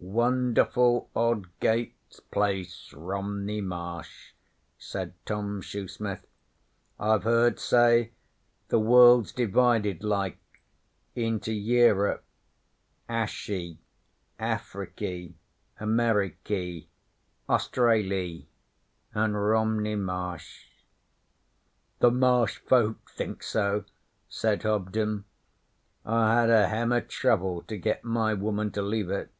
'Won'erful 0.00 1.10
odd 1.14 1.46
gates 1.60 2.18
place 2.18 2.92
Romney 2.94 3.60
Marsh,' 3.60 4.32
said 4.78 5.12
Tom 5.26 5.60
Shoesmith. 5.60 6.26
'I've 6.98 7.24
heard 7.24 7.60
say 7.60 8.12
the 8.68 8.78
world's 8.80 9.32
divided 9.32 10.02
like 10.02 10.38
into 11.14 11.52
Europe, 11.52 12.24
Ashy, 13.08 13.78
Afriky, 14.40 15.34
Ameriky, 15.80 16.88
Australy, 17.48 18.46
an' 19.14 19.34
Romney 19.34 19.94
Marsh.' 19.96 20.68
'The 21.98 22.10
Marsh 22.10 22.56
folk 22.66 23.10
think 23.10 23.42
so,' 23.42 23.84
said 24.28 24.62
Hobden. 24.62 25.26
'I 26.06 26.34
had 26.34 26.50
a 26.50 26.66
hem 26.68 26.92
o' 26.92 27.00
trouble 27.00 27.62
to 27.64 27.76
get 27.76 28.04
my 28.04 28.32
woman 28.32 28.72
to 28.72 28.82
leave 28.82 29.10
it.' 29.10 29.30